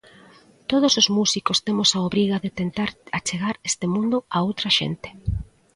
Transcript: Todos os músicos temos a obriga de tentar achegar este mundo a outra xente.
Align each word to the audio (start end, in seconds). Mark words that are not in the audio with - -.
Todos 0.71 0.93
os 1.01 1.07
músicos 1.17 1.61
temos 1.65 1.89
a 1.91 1.99
obriga 2.07 2.37
de 2.43 2.55
tentar 2.59 2.89
achegar 3.17 3.55
este 3.69 3.85
mundo 3.93 4.17
a 4.35 4.37
outra 4.47 4.69
xente. 4.77 5.09